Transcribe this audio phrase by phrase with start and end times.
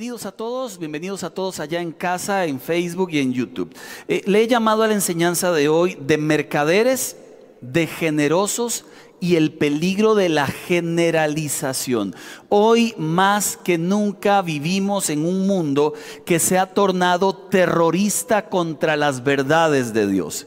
[0.00, 3.76] Bienvenidos a todos, bienvenidos a todos allá en casa, en Facebook y en YouTube.
[4.08, 7.18] Eh, le he llamado a la enseñanza de hoy de mercaderes,
[7.60, 8.86] de generosos
[9.20, 12.14] y el peligro de la generalización.
[12.48, 15.92] Hoy más que nunca vivimos en un mundo
[16.24, 20.46] que se ha tornado terrorista contra las verdades de Dios.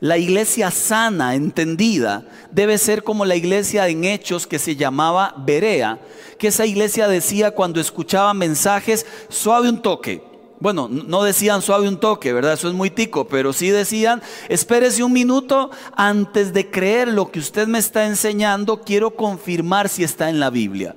[0.00, 5.98] La iglesia sana, entendida, debe ser como la iglesia en Hechos que se llamaba Berea,
[6.38, 10.22] que esa iglesia decía cuando escuchaba mensajes, suave un toque.
[10.60, 12.54] Bueno, no decían suave un toque, ¿verdad?
[12.54, 17.38] Eso es muy tico, pero sí decían, espérese un minuto antes de creer lo que
[17.38, 20.96] usted me está enseñando, quiero confirmar si está en la Biblia.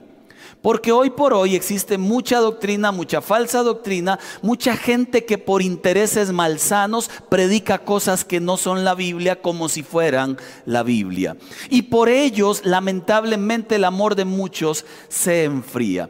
[0.61, 6.31] Porque hoy por hoy existe mucha doctrina, mucha falsa doctrina, mucha gente que por intereses
[6.31, 11.35] malsanos predica cosas que no son la Biblia como si fueran la Biblia.
[11.70, 16.09] Y por ellos, lamentablemente, el amor de muchos se enfría.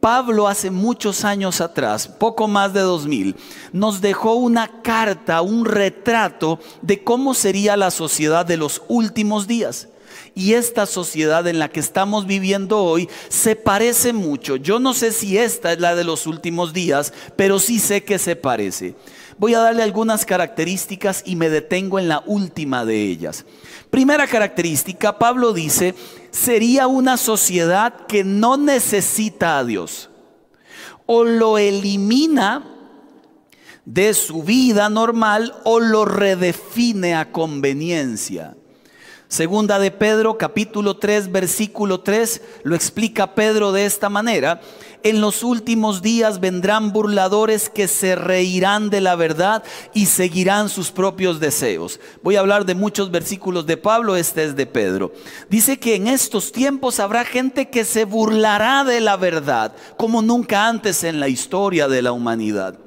[0.00, 3.36] Pablo hace muchos años atrás, poco más de dos mil,
[3.72, 9.88] nos dejó una carta, un retrato de cómo sería la sociedad de los últimos días.
[10.34, 14.56] Y esta sociedad en la que estamos viviendo hoy se parece mucho.
[14.56, 18.18] Yo no sé si esta es la de los últimos días, pero sí sé que
[18.18, 18.94] se parece.
[19.38, 23.46] Voy a darle algunas características y me detengo en la última de ellas.
[23.88, 25.94] Primera característica, Pablo dice,
[26.30, 30.10] sería una sociedad que no necesita a Dios.
[31.06, 32.64] O lo elimina
[33.84, 38.57] de su vida normal o lo redefine a conveniencia.
[39.28, 44.62] Segunda de Pedro, capítulo 3, versículo 3, lo explica Pedro de esta manera.
[45.02, 49.62] En los últimos días vendrán burladores que se reirán de la verdad
[49.92, 52.00] y seguirán sus propios deseos.
[52.22, 55.12] Voy a hablar de muchos versículos de Pablo, este es de Pedro.
[55.50, 60.66] Dice que en estos tiempos habrá gente que se burlará de la verdad, como nunca
[60.66, 62.78] antes en la historia de la humanidad.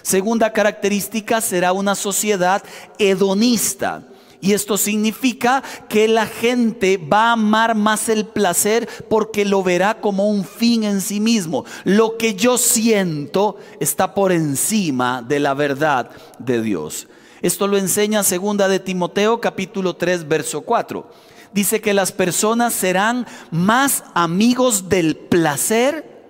[0.00, 2.62] Segunda característica será una sociedad
[2.98, 4.09] hedonista
[4.40, 10.00] y esto significa que la gente va a amar más el placer porque lo verá
[10.00, 11.64] como un fin en sí mismo.
[11.84, 17.08] Lo que yo siento está por encima de la verdad de Dios.
[17.42, 21.10] Esto lo enseña segunda de Timoteo capítulo 3 verso 4.
[21.52, 26.20] Dice que las personas serán más amigos del placer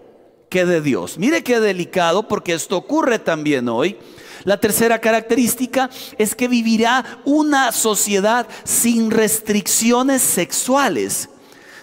[0.49, 1.19] que de Dios.
[1.19, 3.99] Mire qué delicado porque esto ocurre también hoy.
[4.45, 11.29] La tercera característica es que vivirá una sociedad sin restricciones sexuales.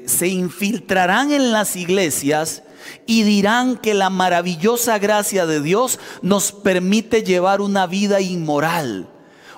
[0.06, 2.64] Se infiltrarán en las iglesias
[3.06, 9.08] y dirán que la maravillosa gracia de Dios nos permite llevar una vida inmoral.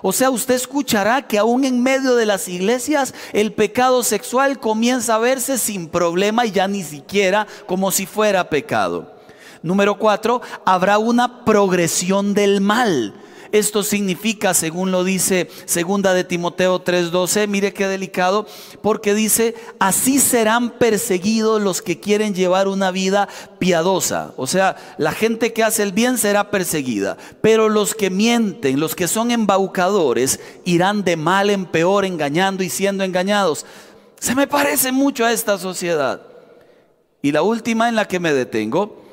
[0.01, 5.15] O sea, usted escuchará que aún en medio de las iglesias el pecado sexual comienza
[5.15, 9.18] a verse sin problema y ya ni siquiera como si fuera pecado.
[9.61, 13.13] Número cuatro, habrá una progresión del mal.
[13.51, 18.45] Esto significa, según lo dice segunda de Timoteo 3:12, mire qué delicado,
[18.83, 23.27] porque dice, así serán perseguidos los que quieren llevar una vida
[23.57, 24.33] piadosa.
[24.37, 28.95] O sea, la gente que hace el bien será perseguida, pero los que mienten, los
[28.95, 33.65] que son embaucadores, irán de mal en peor, engañando y siendo engañados.
[34.19, 36.21] Se me parece mucho a esta sociedad.
[37.21, 39.08] Y la última en la que me detengo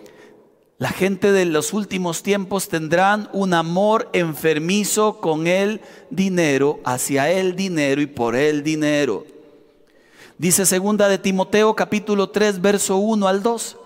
[0.78, 7.56] la gente de los últimos tiempos tendrán un amor enfermizo con el dinero, hacia el
[7.56, 9.25] dinero y por el dinero.
[10.37, 13.78] Dice segunda de Timoteo capítulo 3 verso 1 al 2.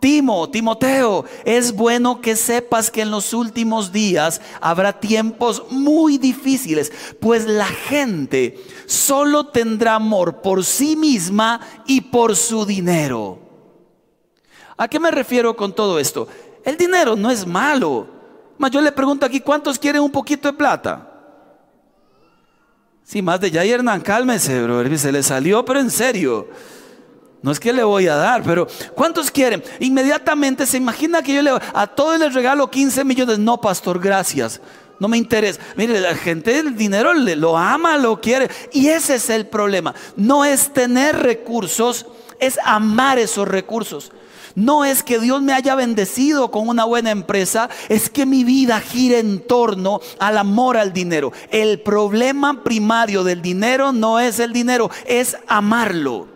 [0.00, 6.90] Timo, Timoteo, es bueno que sepas que en los últimos días habrá tiempos muy difíciles,
[7.20, 13.41] pues la gente solo tendrá amor por sí misma y por su dinero.
[14.82, 16.26] ¿A qué me refiero con todo esto?
[16.64, 18.04] El dinero no es malo.
[18.58, 21.08] Mas yo le pregunto aquí, ¿cuántos quieren un poquito de plata?
[23.04, 24.98] Sí, más de ya Hernán, cálmese, bro.
[24.98, 26.48] Se le salió, pero en serio.
[27.42, 28.66] No es que le voy a dar, pero
[28.96, 29.62] ¿cuántos quieren?
[29.78, 33.38] Inmediatamente se imagina que yo le a todos les regalo 15 millones.
[33.38, 34.60] No, pastor, gracias.
[34.98, 35.60] No me interesa.
[35.76, 38.50] Mire, la gente el dinero lo ama, lo quiere.
[38.72, 39.94] Y ese es el problema.
[40.16, 42.04] No es tener recursos,
[42.40, 44.10] es amar esos recursos.
[44.54, 48.80] No es que Dios me haya bendecido con una buena empresa, es que mi vida
[48.80, 51.32] gira en torno al amor al dinero.
[51.50, 56.28] El problema primario del dinero no es el dinero, es amarlo.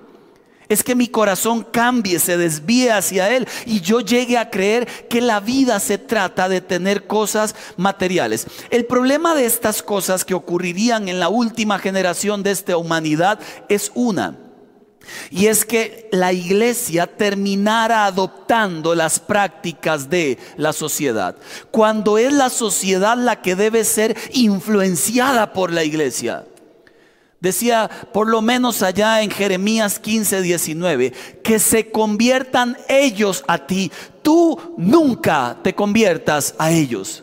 [0.68, 5.20] Es que mi corazón cambie, se desvíe hacia Él y yo llegue a creer que
[5.20, 8.46] la vida se trata de tener cosas materiales.
[8.70, 13.38] El problema de estas cosas que ocurrirían en la última generación de esta humanidad
[13.68, 14.45] es una
[15.30, 21.36] Y es que la iglesia terminara adoptando las prácticas de la sociedad,
[21.70, 26.44] cuando es la sociedad la que debe ser influenciada por la iglesia.
[27.40, 31.12] Decía por lo menos allá en Jeremías 15, 19,
[31.44, 33.92] que se conviertan ellos a ti,
[34.22, 37.22] tú nunca te conviertas a ellos.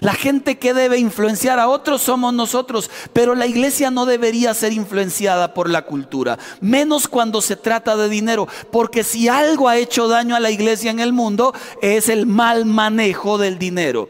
[0.00, 4.72] La gente que debe influenciar a otros somos nosotros, pero la iglesia no debería ser
[4.72, 10.08] influenciada por la cultura, menos cuando se trata de dinero, porque si algo ha hecho
[10.08, 14.08] daño a la iglesia en el mundo es el mal manejo del dinero.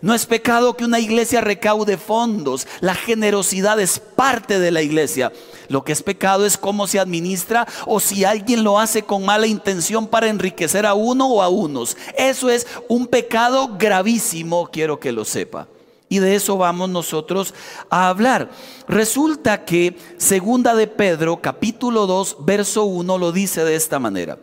[0.00, 2.66] No es pecado que una iglesia recaude fondos.
[2.80, 5.32] La generosidad es parte de la iglesia.
[5.72, 9.46] Lo que es pecado es cómo se administra o si alguien lo hace con mala
[9.46, 11.96] intención para enriquecer a uno o a unos.
[12.18, 15.68] Eso es un pecado gravísimo, quiero que lo sepa.
[16.10, 17.54] Y de eso vamos nosotros
[17.88, 18.50] a hablar.
[18.86, 24.38] Resulta que segunda de Pedro, capítulo 2, verso 1 lo dice de esta manera.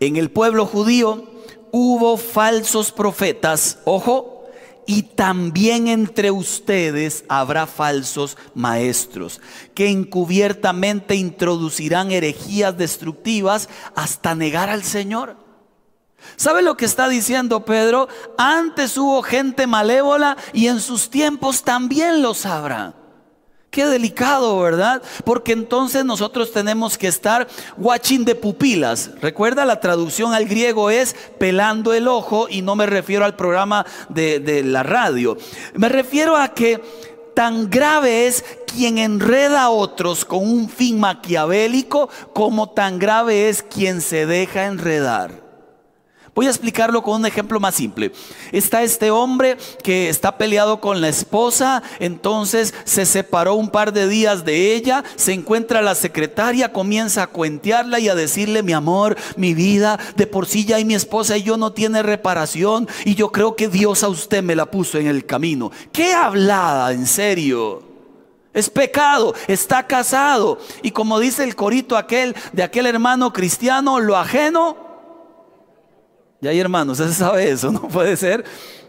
[0.00, 1.24] En el pueblo judío
[1.70, 4.39] hubo falsos profetas, ojo,
[4.90, 9.40] y también entre ustedes habrá falsos maestros
[9.72, 15.36] que encubiertamente introducirán herejías destructivas hasta negar al Señor.
[16.34, 18.08] ¿Sabe lo que está diciendo Pedro?
[18.36, 22.99] Antes hubo gente malévola y en sus tiempos también lo sabrá.
[23.70, 25.00] Qué delicado, ¿verdad?
[25.24, 27.46] Porque entonces nosotros tenemos que estar
[27.78, 29.12] watching de pupilas.
[29.22, 33.86] Recuerda, la traducción al griego es pelando el ojo y no me refiero al programa
[34.08, 35.38] de, la radio.
[35.74, 36.82] Me refiero a que
[37.34, 43.62] tan grave es quien enreda a otros con un fin maquiavélico como tan grave es
[43.62, 45.49] quien se deja enredar.
[46.40, 48.12] Voy a explicarlo con un ejemplo más simple.
[48.50, 54.08] Está este hombre que está peleado con la esposa, entonces se separó un par de
[54.08, 59.18] días de ella, se encuentra la secretaria, comienza a cuentearla y a decirle, mi amor,
[59.36, 63.16] mi vida, de por sí ya hay mi esposa y yo no tiene reparación y
[63.16, 65.70] yo creo que Dios a usted me la puso en el camino.
[65.92, 67.82] ¿Qué hablada, en serio?
[68.54, 70.58] Es pecado, está casado.
[70.82, 74.88] Y como dice el corito aquel de aquel hermano cristiano, lo ajeno
[76.40, 77.70] ya hay hermanos, ¿se sabe eso?
[77.70, 78.44] No puede ser.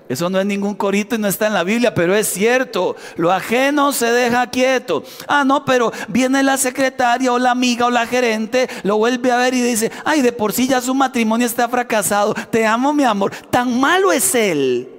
[0.10, 2.98] Eso no es ningún corito y no está en la Biblia, pero es cierto.
[3.16, 5.06] Lo ajeno se deja quieto.
[5.26, 9.38] Ah, no, pero viene la secretaria o la amiga o la gerente, lo vuelve a
[9.38, 12.34] ver y dice, ay, de por sí ya su matrimonio está fracasado.
[12.34, 13.32] Te amo, mi amor.
[13.50, 14.90] Tan malo es él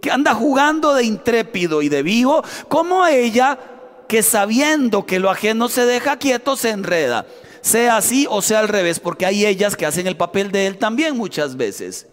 [0.00, 3.58] que anda jugando de intrépido y de vivo como ella
[4.06, 7.24] que sabiendo que lo ajeno se deja quieto se enreda
[7.64, 10.76] sea así o sea al revés, porque hay ellas que hacen el papel de él
[10.76, 12.06] también muchas veces.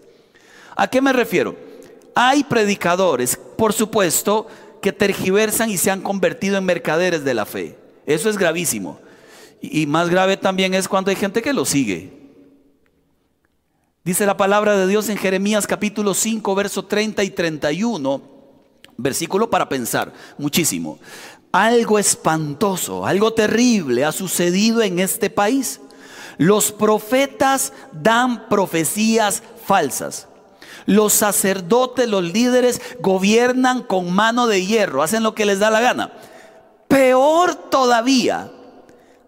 [0.77, 1.57] ¿A qué me refiero?
[2.15, 4.47] Hay predicadores, por supuesto,
[4.81, 7.77] que tergiversan y se han convertido en mercaderes de la fe.
[8.05, 9.01] Eso es gravísimo.
[9.61, 12.13] Y más grave también es cuando hay gente que lo sigue.
[14.05, 18.21] Dice la palabra de Dios en Jeremías capítulo 5, verso 30 y 31,
[18.95, 20.97] versículo para pensar muchísimo
[21.51, 25.81] algo espantoso, algo terrible ha sucedido en este país.
[26.37, 30.27] Los profetas dan profecías falsas.
[30.85, 35.81] Los sacerdotes, los líderes gobiernan con mano de hierro, hacen lo que les da la
[35.81, 36.13] gana.
[36.87, 38.51] Peor todavía,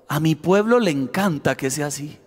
[0.08, 2.18] a mi pueblo le encanta que sea así.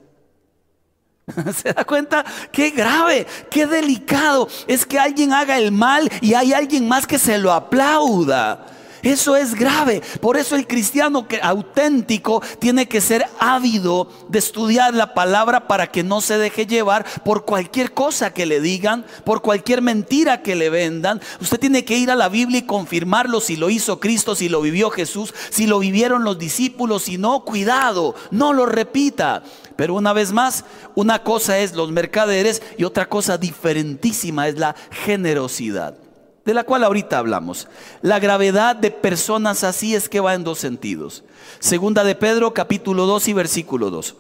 [1.56, 2.24] ¿Se da cuenta?
[2.52, 7.18] Qué grave, qué delicado es que alguien haga el mal y hay alguien más que
[7.18, 8.66] se lo aplauda.
[9.02, 10.02] Eso es grave.
[10.20, 15.88] Por eso el cristiano que, auténtico tiene que ser ávido de estudiar la palabra para
[15.88, 20.56] que no se deje llevar por cualquier cosa que le digan, por cualquier mentira que
[20.56, 21.20] le vendan.
[21.40, 24.60] Usted tiene que ir a la Biblia y confirmarlo si lo hizo Cristo, si lo
[24.60, 29.42] vivió Jesús, si lo vivieron los discípulos, si no, cuidado, no lo repita.
[29.76, 34.74] Pero una vez más, una cosa es los mercaderes y otra cosa diferentísima es la
[34.90, 36.05] generosidad
[36.46, 37.68] de la cual ahorita hablamos.
[38.00, 41.24] La gravedad de personas así es que va en dos sentidos.
[41.58, 44.16] Segunda de Pedro, capítulo 2 y versículo 2.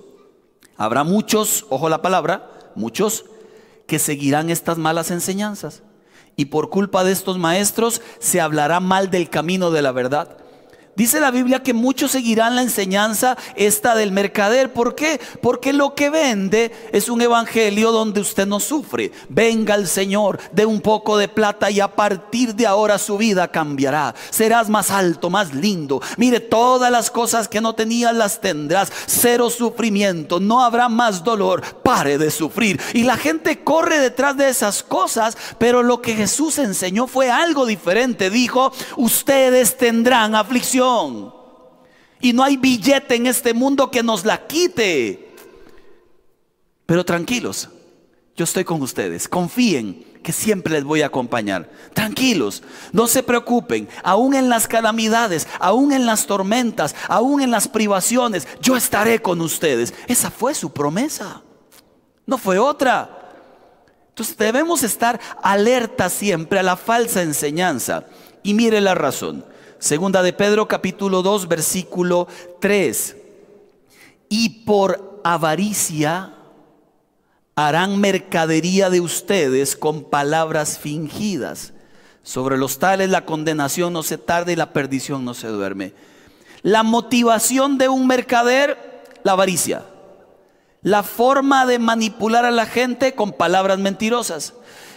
[0.76, 3.24] Habrá muchos, ojo la palabra, muchos
[3.86, 5.82] que seguirán estas malas enseñanzas.
[6.34, 10.36] Y por culpa de estos maestros se hablará mal del camino de la verdad
[10.96, 14.72] Dice la Biblia que muchos seguirán la enseñanza esta del mercader.
[14.72, 15.20] ¿Por qué?
[15.42, 19.12] Porque lo que vende es un evangelio donde usted no sufre.
[19.28, 23.48] Venga el Señor, de un poco de plata y a partir de ahora su vida
[23.48, 24.14] cambiará.
[24.30, 26.00] Serás más alto, más lindo.
[26.16, 28.90] Mire, todas las cosas que no tenías las tendrás.
[29.04, 31.60] Cero sufrimiento, no habrá más dolor.
[31.82, 32.80] Pare de sufrir.
[32.94, 37.66] Y la gente corre detrás de esas cosas, pero lo que Jesús enseñó fue algo
[37.66, 38.30] diferente.
[38.30, 40.85] Dijo, ustedes tendrán aflicción.
[42.20, 45.34] Y no hay billete en este mundo que nos la quite.
[46.86, 47.68] Pero tranquilos,
[48.36, 49.28] yo estoy con ustedes.
[49.28, 51.70] Confíen que siempre les voy a acompañar.
[51.94, 52.62] Tranquilos,
[52.92, 58.48] no se preocupen, aún en las calamidades, aún en las tormentas, aún en las privaciones,
[58.60, 59.94] yo estaré con ustedes.
[60.08, 61.42] Esa fue su promesa,
[62.26, 63.34] no fue otra.
[64.08, 68.06] Entonces debemos estar alerta siempre a la falsa enseñanza.
[68.42, 69.44] Y mire la razón.
[69.78, 72.28] Segunda de Pedro capítulo 2 versículo
[72.60, 73.16] 3.
[74.28, 76.34] Y por avaricia
[77.54, 81.72] harán mercadería de ustedes con palabras fingidas.
[82.22, 85.94] Sobre los tales la condenación no se tarda y la perdición no se duerme.
[86.62, 89.84] La motivación de un mercader, la avaricia.
[90.86, 94.54] La forma de manipular a la gente con palabras mentirosas.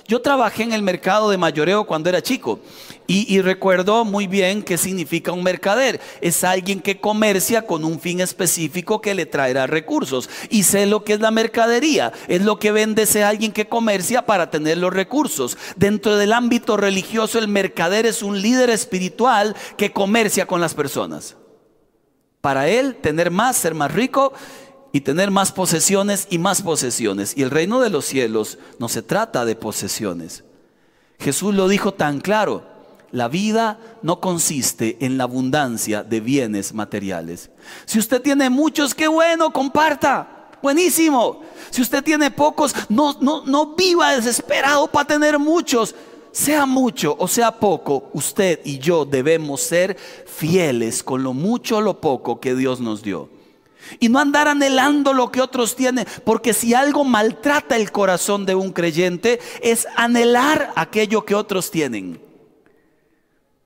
[0.08, 2.60] Yo trabajé en el mercado de mayoreo cuando era chico
[3.08, 6.00] y, recuerdo muy bien qué significa un mercader.
[6.22, 10.30] Es alguien que comercia con un fin específico que le traerá recursos.
[10.52, 12.14] Y sé lo que es la mercadería.
[12.28, 15.58] Es lo que vende ese alguien que comercia para tener los recursos.
[15.76, 21.36] Dentro del ámbito religioso, el mercader es un líder espiritual que comercia con las personas.
[22.42, 24.34] Para él, tener más, ser más rico
[24.92, 27.38] y tener más posesiones y más posesiones.
[27.38, 30.44] Y el reino de los cielos no se trata de posesiones.
[31.20, 32.64] Jesús lo dijo tan claro.
[33.12, 37.50] La vida no consiste en la abundancia de bienes materiales.
[37.86, 40.50] Si usted tiene muchos, qué bueno, comparta.
[40.62, 41.42] Buenísimo.
[41.72, 45.96] Si usted tiene pocos, no, no, no viva desesperado para tener muchos.
[46.32, 51.82] Sea mucho o sea poco, usted y yo debemos ser fieles con lo mucho o
[51.82, 53.30] lo poco que Dios nos dio.
[54.00, 58.56] Y no andar anhelando lo que otros tienen, porque si algo maltrata el corazón de
[58.56, 62.30] un creyente es anhelar aquello que otros tienen.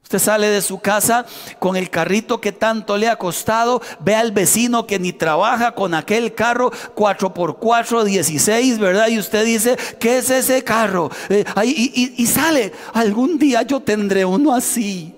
[0.04, 1.26] Usted sale de su casa
[1.60, 5.94] con el carrito que tanto le ha costado, ve al vecino que ni trabaja con
[5.94, 9.08] aquel carro 4x4, 16, ¿verdad?
[9.08, 11.10] Y usted dice, ¿qué es ese carro?
[11.30, 15.16] Eh, y sale, algún día yo tendré uno así.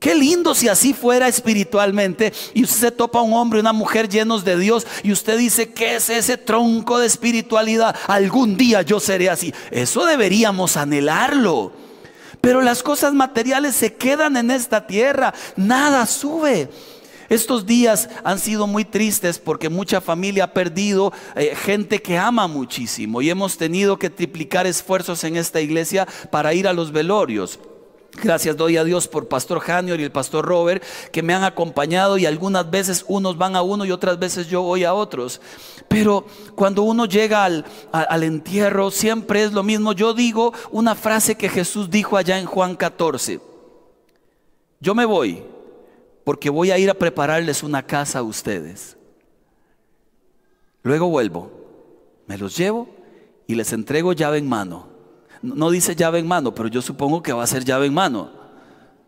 [0.00, 4.08] Qué lindo si así fuera espiritualmente y usted se topa un hombre y una mujer
[4.08, 7.94] llenos de Dios y usted dice, ¿qué es ese tronco de espiritualidad?
[8.06, 9.52] Algún día yo seré así.
[9.70, 11.72] Eso deberíamos anhelarlo.
[12.40, 16.70] Pero las cosas materiales se quedan en esta tierra, nada sube.
[17.28, 22.48] Estos días han sido muy tristes porque mucha familia ha perdido eh, gente que ama
[22.48, 27.60] muchísimo y hemos tenido que triplicar esfuerzos en esta iglesia para ir a los velorios.
[28.12, 32.18] Gracias doy a Dios por Pastor Janior y el Pastor Robert que me han acompañado
[32.18, 35.40] y algunas veces unos van a uno y otras veces yo voy a otros.
[35.88, 39.92] Pero cuando uno llega al, al entierro siempre es lo mismo.
[39.92, 43.40] Yo digo una frase que Jesús dijo allá en Juan 14.
[44.80, 45.44] Yo me voy
[46.24, 48.96] porque voy a ir a prepararles una casa a ustedes.
[50.82, 51.50] Luego vuelvo,
[52.26, 52.88] me los llevo
[53.46, 54.89] y les entrego llave en mano
[55.42, 58.30] no dice llave en mano, pero yo supongo que va a ser llave en mano.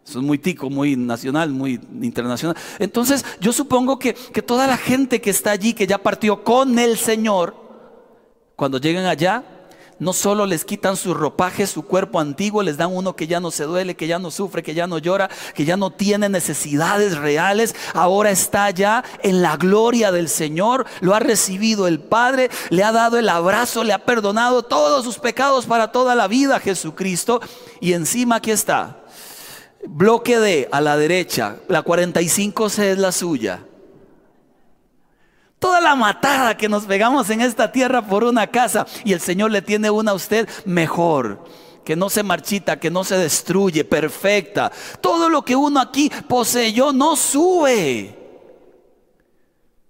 [0.04, 2.56] Eso es muy tico, muy nacional, muy internacional.
[2.78, 6.78] Entonces, yo supongo que, que toda la gente que está allí, que ya partió con
[6.78, 7.54] el Señor,
[8.56, 9.44] cuando lleguen allá,
[10.02, 13.52] no solo les quitan su ropaje, su cuerpo antiguo, les dan uno que ya no
[13.52, 17.16] se duele, que ya no sufre, que ya no llora, que ya no tiene necesidades
[17.16, 22.82] reales, ahora está ya en la gloria del Señor, lo ha recibido el Padre, le
[22.82, 27.40] ha dado el abrazo, le ha perdonado todos sus pecados para toda la vida Jesucristo
[27.80, 29.04] y encima aquí está.
[29.86, 33.60] Bloque D a la derecha, la 45C es la suya.
[35.62, 39.52] Toda la matada que nos pegamos en esta tierra por una casa y el Señor
[39.52, 41.38] le tiene una a usted mejor
[41.84, 44.72] que no se marchita, que no se destruye, perfecta.
[45.00, 48.18] Todo lo que uno aquí poseyó no sube.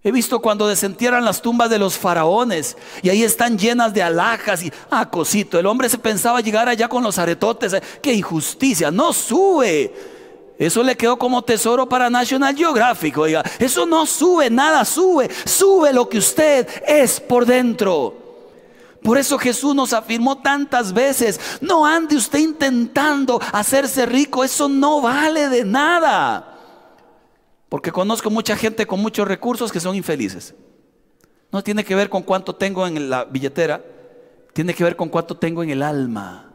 [0.02, 4.62] He visto cuando desentierran las tumbas de los faraones y ahí están llenas de alhajas
[4.62, 8.90] y, ah, cosito, el hombre se pensaba llegar allá con los aretotes, eh, qué injusticia,
[8.90, 10.11] no sube.
[10.62, 13.16] Eso le quedó como tesoro para National Geographic.
[13.58, 15.28] Eso no sube, nada sube.
[15.44, 18.14] Sube lo que usted es por dentro.
[19.02, 25.00] Por eso Jesús nos afirmó tantas veces, no ande usted intentando hacerse rico, eso no
[25.00, 26.56] vale de nada.
[27.68, 30.54] Porque conozco mucha gente con muchos recursos que son infelices.
[31.50, 33.84] No tiene que ver con cuánto tengo en la billetera,
[34.52, 36.52] tiene que ver con cuánto tengo en el alma.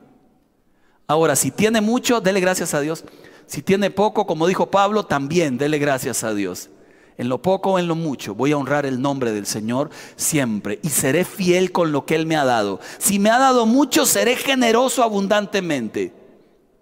[1.07, 3.03] Ahora, si tiene mucho, dele gracias a Dios.
[3.47, 6.69] Si tiene poco, como dijo Pablo, también dele gracias a Dios.
[7.17, 10.79] En lo poco o en lo mucho voy a honrar el nombre del Señor siempre
[10.83, 12.79] y seré fiel con lo que Él me ha dado.
[12.99, 16.13] Si me ha dado mucho, seré generoso abundantemente.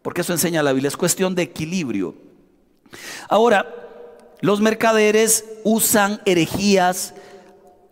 [0.01, 2.15] Porque eso enseña la Biblia, es cuestión de equilibrio.
[3.29, 3.65] Ahora,
[4.41, 7.15] Los mercaderes usan herejías,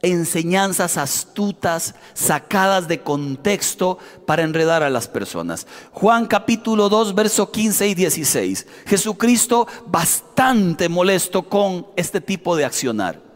[0.04, 5.66] enseñanzas astutas, sacadas de contexto para enredar a las personas.
[5.92, 8.68] Juan capítulo 2, verso 15 y 16.
[8.86, 13.33] Jesucristo bastante molesto con este tipo de accionar.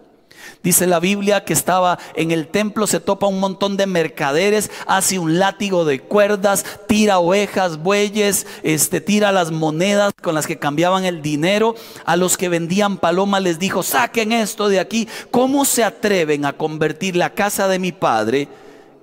[0.64, 5.20] Dice la Biblia que estaba en el templo, se topa un montón de mercaderes, hace
[5.20, 11.06] un látigo de cuerdas, tira ovejas, bueyes, este, tira las monedas con las que cambiaban
[11.06, 11.76] el dinero.
[12.06, 15.08] A los que vendían paloma les dijo, saquen esto de aquí.
[15.32, 18.48] ¿Cómo se atreven a convertir la casa de mi padre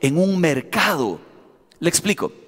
[0.01, 1.21] en un mercado?
[1.81, 2.44] Le explico.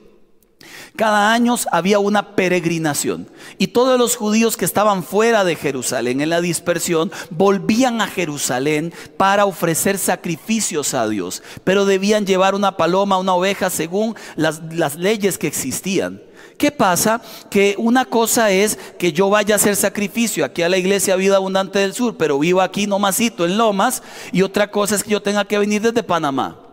[0.96, 6.30] Cada año había una peregrinación y todos los judíos que estaban fuera de Jerusalén en
[6.30, 13.18] la dispersión volvían a Jerusalén para ofrecer sacrificios a Dios, pero debían llevar una paloma,
[13.18, 14.62] una oveja según las,
[14.96, 16.22] leyes que existían.
[16.56, 17.20] ¿Qué pasa?
[17.50, 21.36] Que una cosa es que yo vaya a hacer sacrificio aquí a la iglesia Vida
[21.36, 25.20] Abundante del Sur, pero vivo aquí nomasito en Lomas, y otra cosa es que yo
[25.20, 26.65] tenga que venir desde Panamá.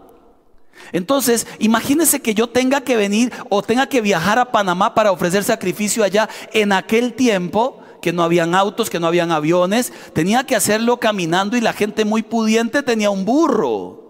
[0.92, 5.44] Entonces, imagínense que yo tenga que venir o tenga que viajar a Panamá para ofrecer
[5.44, 10.56] sacrificio allá en aquel tiempo que no habían autos, que no habían aviones, tenía que
[10.56, 14.04] hacerlo caminando y la gente muy pudiente tenía un burro.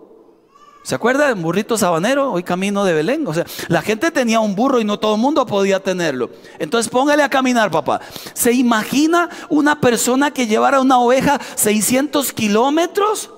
[0.83, 2.33] ¿Se acuerda de un burrito sabanero?
[2.33, 3.25] Hoy camino de Belén.
[3.25, 6.29] O sea, la gente tenía un burro y no todo el mundo podía tenerlo.
[6.59, 8.01] Entonces póngale a caminar, papá.
[8.33, 13.31] ¿Se imagina una persona que llevara una oveja 600 kilómetros?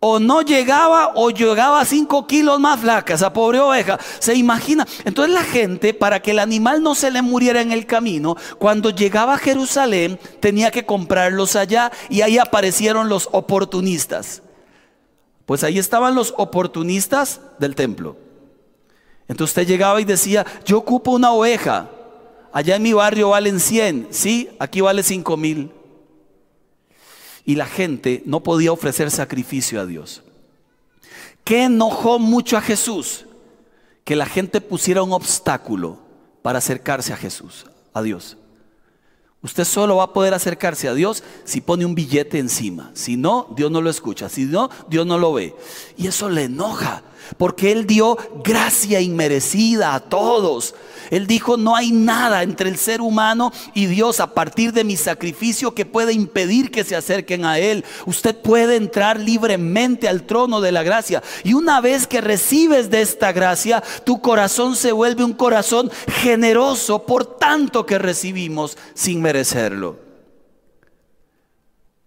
[0.00, 3.98] O no llegaba o llegaba 5 kilos más flaca, esa pobre oveja.
[4.18, 4.86] Se imagina.
[5.04, 8.90] Entonces la gente, para que el animal no se le muriera en el camino, cuando
[8.90, 14.42] llegaba a Jerusalén, tenía que comprarlos allá y ahí aparecieron los oportunistas.
[15.46, 18.16] Pues ahí estaban los oportunistas del templo.
[19.26, 21.90] Entonces usted llegaba y decía, yo ocupo una oveja.
[22.52, 25.77] Allá en mi barrio valen 100, sí, aquí vale 5 mil
[27.48, 30.22] y la gente no podía ofrecer sacrificio a Dios.
[31.44, 33.24] ¿Qué enojó mucho a Jesús?
[34.04, 35.98] Que la gente pusiera un obstáculo
[36.42, 38.36] para acercarse a Jesús, a Dios.
[39.40, 42.90] Usted solo va a poder acercarse a Dios si pone un billete encima.
[42.92, 44.28] Si no, Dios no lo escucha.
[44.28, 45.56] Si no, Dios no lo ve.
[45.96, 47.02] Y eso le enoja
[47.36, 50.74] porque Él dio gracia inmerecida a todos.
[51.10, 54.96] Él dijo, no hay nada entre el ser humano y Dios a partir de mi
[54.96, 57.84] sacrificio que pueda impedir que se acerquen a Él.
[58.06, 61.22] Usted puede entrar libremente al trono de la gracia.
[61.44, 67.04] Y una vez que recibes de esta gracia, tu corazón se vuelve un corazón generoso
[67.04, 69.96] por tanto que recibimos sin merecerlo.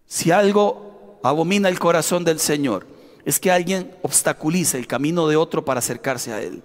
[0.06, 2.91] Si algo abomina el corazón del Señor,
[3.26, 6.64] es que alguien obstaculice el camino de otro para acercarse a Él.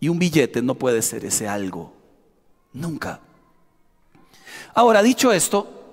[0.00, 1.92] Y un billete no puede ser ese algo.
[2.72, 3.20] Nunca.
[4.74, 5.92] Ahora, dicho esto,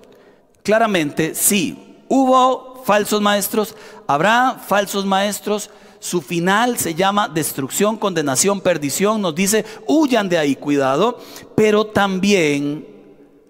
[0.62, 3.74] claramente sí, hubo falsos maestros,
[4.06, 10.54] habrá falsos maestros, su final se llama destrucción, condenación, perdición, nos dice, huyan de ahí,
[10.54, 11.18] cuidado,
[11.56, 12.95] pero también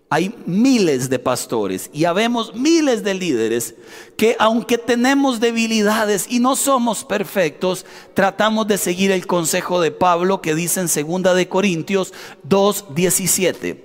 [0.08, 3.74] hay miles de pastores y habemos miles de líderes
[4.16, 10.40] que aunque tenemos debilidades y no somos perfectos, tratamos de seguir el consejo de Pablo
[10.40, 12.12] que dice en 2 de Corintios
[12.48, 13.84] 2:17.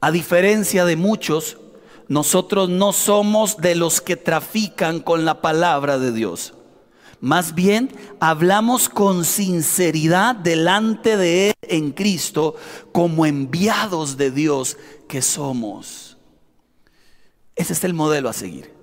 [0.00, 1.56] A diferencia de muchos,
[2.08, 6.52] nosotros no somos de los que trafican con la palabra de Dios.
[7.22, 12.56] Más bien, hablamos con sinceridad delante de Él en Cristo
[12.90, 14.76] como enviados de Dios
[15.08, 16.18] que somos.
[17.54, 18.74] Ese es el modelo a seguir.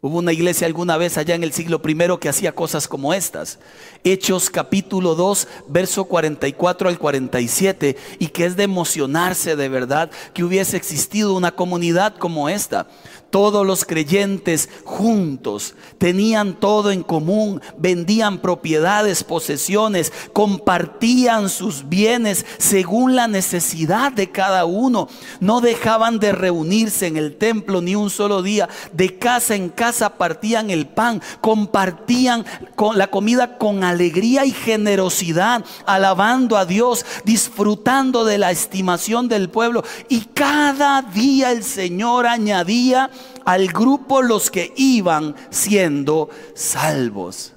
[0.00, 3.58] Hubo una iglesia alguna vez allá en el siglo primero que hacía cosas como estas.
[4.04, 10.44] Hechos capítulo 2, verso 44 al 47, y que es de emocionarse de verdad que
[10.44, 12.86] hubiese existido una comunidad como esta.
[13.30, 23.16] Todos los creyentes juntos tenían todo en común, vendían propiedades, posesiones, compartían sus bienes según
[23.16, 25.08] la necesidad de cada uno.
[25.40, 28.68] No dejaban de reunirse en el templo ni un solo día.
[28.92, 32.46] De casa en casa partían el pan, compartían
[32.94, 39.84] la comida con alegría y generosidad, alabando a Dios, disfrutando de la estimación del pueblo.
[40.08, 43.10] Y cada día el Señor añadía
[43.44, 47.54] al grupo los que iban siendo salvos.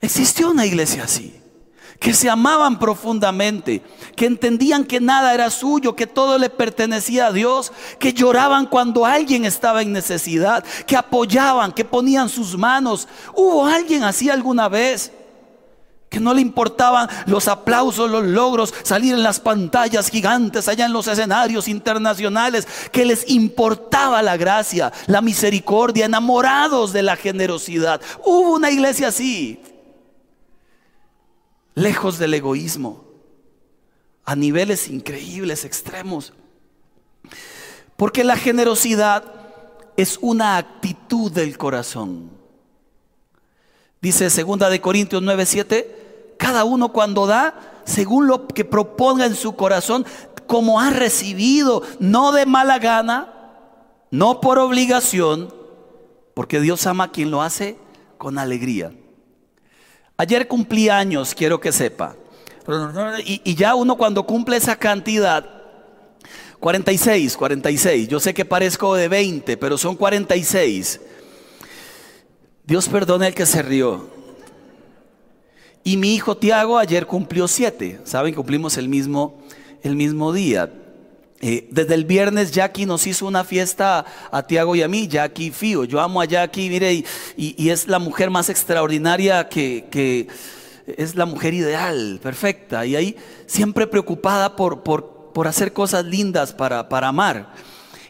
[0.00, 1.34] Existió una iglesia así,
[1.98, 3.82] que se amaban profundamente,
[4.14, 9.06] que entendían que nada era suyo, que todo le pertenecía a Dios, que lloraban cuando
[9.06, 13.08] alguien estaba en necesidad, que apoyaban, que ponían sus manos.
[13.34, 15.10] ¿Hubo alguien así alguna vez?
[16.08, 20.92] Que no le importaban los aplausos, los logros, salir en las pantallas gigantes, allá en
[20.92, 28.00] los escenarios internacionales, que les importaba la gracia, la misericordia, enamorados de la generosidad.
[28.24, 29.60] Hubo una iglesia así,
[31.74, 33.04] lejos del egoísmo,
[34.24, 36.32] a niveles increíbles, extremos.
[37.96, 39.24] Porque la generosidad
[39.96, 42.35] es una actitud del corazón.
[44.00, 46.06] Dice segunda de Corintios 9:7
[46.36, 50.06] cada uno cuando da, según lo que proponga en su corazón,
[50.46, 53.32] como ha recibido, no de mala gana,
[54.10, 55.52] no por obligación,
[56.34, 57.76] porque Dios ama a quien lo hace
[58.18, 58.92] con alegría.
[60.16, 62.16] Ayer cumplí años, quiero que sepa.
[63.24, 65.48] Y, y, ya uno cuando cumple esa cantidad,
[66.58, 71.00] 46, 46, yo sé que parezco de 20, pero son 46.
[72.66, 74.08] Dios perdone el que se rió.
[75.84, 78.00] Y mi hijo Tiago ayer cumplió siete.
[78.02, 79.40] Saben, cumplimos el mismo,
[79.84, 80.72] el mismo día.
[81.40, 85.52] Eh, desde el viernes Jackie nos hizo una fiesta a Tiago y a mí, Jackie
[85.52, 85.84] Fío.
[85.84, 87.04] Yo amo a Jackie, mire,
[87.36, 90.26] y, es la mujer más extraordinaria que,
[90.88, 92.84] es la mujer ideal, perfecta.
[92.84, 97.54] Y ahí siempre preocupada por, por, por hacer cosas lindas para, para amar.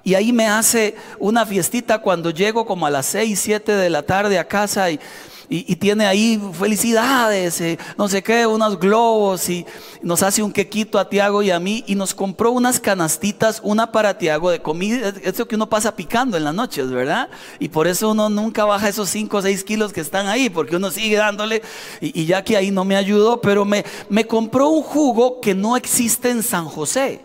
[0.06, 4.04] Y ahí me hace una fiestita cuando llego como a las 6, 7 de la
[4.04, 5.00] tarde a casa y
[5.48, 9.64] y, tiene ahí felicidades, eh, no sé qué, unos globos y
[10.02, 13.92] nos hace un quequito a Tiago y a mí y nos compró unas canastitas, una
[13.92, 17.28] para Tiago de comida, eso que uno pasa picando en las noches, ¿verdad?
[17.60, 20.74] Y por eso uno nunca baja esos 5 o 6 kilos que están ahí, porque
[20.74, 21.62] uno sigue dándole
[22.00, 25.54] y, y ya que ahí no me ayudó, pero me, me compró un jugo que
[25.54, 27.20] no existe en San José.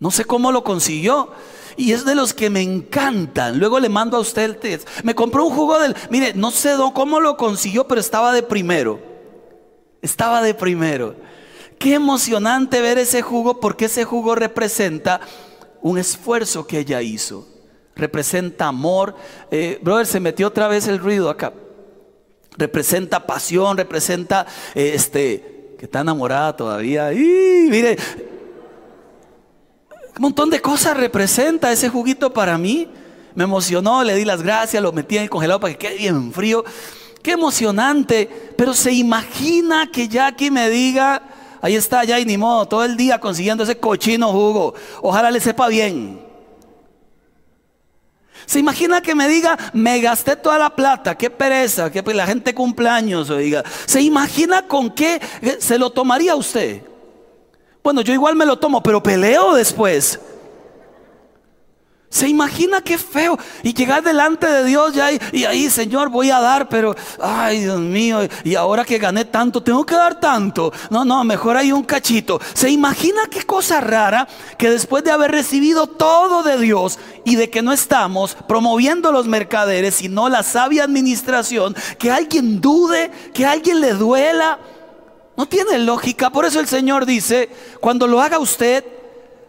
[0.00, 1.30] No sé cómo lo consiguió
[1.76, 3.58] y es de los que me encantan.
[3.58, 4.88] Luego le mando a usted el test.
[5.02, 9.00] Me compró un jugo del, mire, no sé cómo lo consiguió, pero estaba de primero.
[10.00, 11.14] Estaba de primero.
[11.78, 15.20] Qué emocionante ver ese jugo porque ese jugo representa
[15.80, 17.46] un esfuerzo que ella hizo.
[17.94, 19.16] Representa amor.
[19.50, 21.52] Eh, brother, se metió otra vez el ruido acá.
[22.56, 27.12] Representa pasión, representa este que está enamorada todavía.
[27.12, 27.96] Y mire,
[30.16, 32.88] un montón de cosas representa ese juguito para mí.
[33.34, 36.32] Me emocionó, le di las gracias, lo metí en el congelador para que quede bien
[36.32, 36.64] frío.
[37.22, 38.28] Qué emocionante.
[38.56, 41.22] Pero se imagina que Jackie me diga,
[41.62, 44.74] ahí está ya y ni modo, todo el día consiguiendo ese cochino jugo.
[45.00, 46.20] Ojalá le sepa bien.
[48.44, 52.54] Se imagina que me diga, me gasté toda la plata, qué pereza, que la gente
[52.54, 53.62] cumpleaños, oiga.
[53.86, 55.22] Se imagina con qué
[55.58, 56.82] se lo tomaría usted.
[57.82, 60.20] Bueno, yo igual me lo tomo, pero peleo después.
[62.12, 63.38] Se imagina qué feo.
[63.62, 67.80] Y llegar delante de Dios ya y, ahí, Señor, voy a dar, pero, ay Dios
[67.80, 70.70] mío, y ahora que gané tanto, tengo que dar tanto.
[70.90, 72.38] No, no, mejor hay un cachito.
[72.52, 77.48] Se imagina qué cosa rara que después de haber recibido todo de Dios y de
[77.48, 83.80] que no estamos promoviendo los mercaderes, sino la sabia administración, que alguien dude, que alguien
[83.80, 84.58] le duela.
[85.42, 86.30] No tiene lógica.
[86.30, 87.48] Por eso el Señor dice,
[87.80, 88.84] cuando lo haga usted,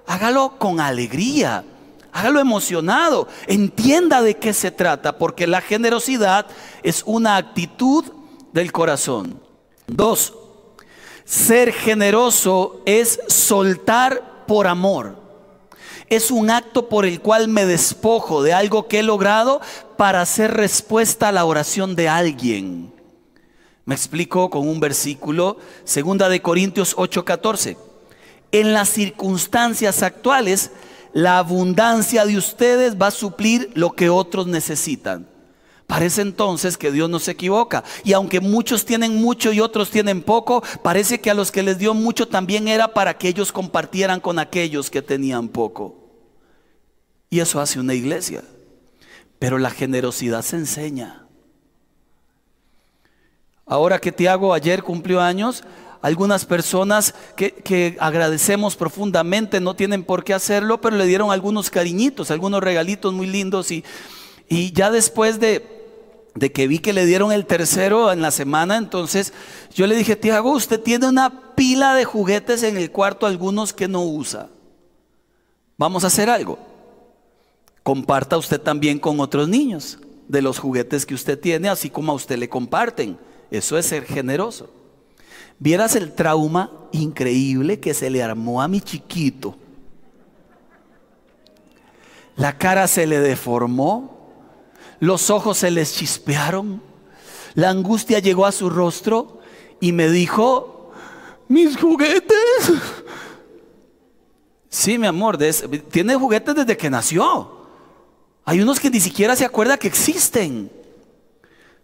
[0.08, 1.64] hágalo con alegría.
[2.12, 3.28] Hágalo emocionado.
[3.46, 6.48] Entienda de qué se trata, porque la generosidad
[6.82, 8.06] es una actitud
[8.54, 9.40] del corazón.
[9.86, 10.34] Dos,
[11.26, 15.16] ser generoso es soltar por amor.
[16.10, 19.62] Es un acto por el cual me despojo de algo que he logrado
[19.96, 23.03] para hacer respuesta a la oración de alguien.
[23.86, 27.78] Me explico con un versículo, segunda de Corintios 8:14.
[28.52, 30.72] En las circunstancias actuales,
[31.12, 35.28] la abundancia de ustedes va a suplir lo que otros necesitan.
[35.86, 37.84] Parece entonces que Dios no se equivoca.
[38.04, 41.78] Y aunque muchos tienen mucho y otros tienen poco, parece que a los que les
[41.78, 45.96] dio mucho también era para que ellos compartieran con aquellos que tenían poco.
[47.30, 48.44] Y eso hace una iglesia.
[49.40, 51.23] Pero la generosidad se enseña.
[53.66, 55.64] Ahora que Tiago ayer cumplió años,
[56.02, 62.30] algunas personas que, agradecemos profundamente no tienen por qué hacerlo, pero le dieron algunos cariñitos,
[62.30, 63.86] algunos regalitos muy lindos y,
[64.50, 65.66] y ya después de,
[66.36, 69.32] de que vi que le dieron el tercero en la semana, entonces
[69.74, 73.88] yo le dije, Tiago, usted tiene una pila de juguetes en el cuarto, algunos que
[73.88, 74.50] no usa.
[75.78, 76.60] Vamos a hacer algo.
[77.82, 82.16] Comparta usted también con otros niños de los juguetes que usted tiene, así como a
[82.16, 83.18] usted le comparten.
[83.54, 84.68] Eso es ser generoso.
[85.60, 89.56] Vieras el trauma increíble que se le armó a mi chiquito.
[92.36, 94.32] La cara se le deformó,
[95.00, 96.82] los ojos se les chispearon,
[97.54, 99.40] la angustia llegó a su rostro
[99.80, 100.92] y me dijo,
[101.48, 102.34] mis juguetes.
[104.68, 105.38] Sí, mi amor,
[105.92, 107.68] tiene juguetes desde que nació.
[108.46, 110.72] Hay unos que ni siquiera se acuerda que existen.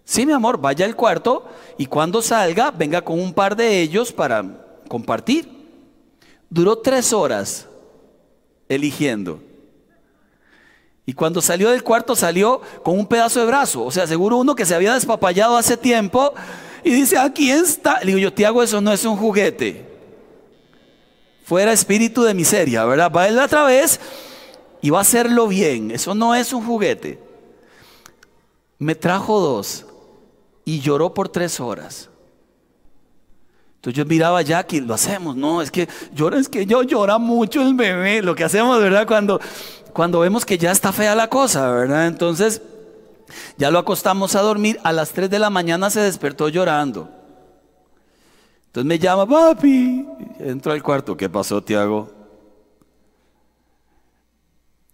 [0.09, 4.11] Sí, mi amor, vaya al cuarto y cuando salga, venga con un par de ellos
[4.11, 4.43] para
[4.87, 5.47] compartir.
[6.49, 7.67] Duró tres horas
[8.67, 9.39] eligiendo.
[11.05, 13.85] Y cuando salió del cuarto salió con un pedazo de brazo.
[13.85, 16.33] O sea, seguro uno que se había despapallado hace tiempo
[16.83, 17.99] y dice, aquí está.
[17.99, 19.85] Le digo yo, Tiago, eso no es un juguete.
[21.43, 23.11] Fuera espíritu de miseria, ¿verdad?
[23.15, 23.99] Va otra vez
[24.81, 25.91] y va a hacerlo bien.
[25.91, 27.19] Eso no es un juguete.
[28.79, 29.85] Me trajo dos
[30.65, 32.09] y lloró por tres horas.
[33.75, 37.17] Entonces yo miraba a Jackie, lo hacemos, no, es que llora, es que yo llora
[37.17, 39.07] mucho el bebé, lo que hacemos, ¿verdad?
[39.07, 39.39] Cuando,
[39.93, 42.07] cuando vemos que ya está fea la cosa, ¿verdad?
[42.07, 42.61] Entonces
[43.57, 47.09] ya lo acostamos a dormir, a las 3 de la mañana se despertó llorando.
[48.65, 50.05] Entonces me llama, papi,
[50.39, 52.11] entro al cuarto, ¿qué pasó, Tiago?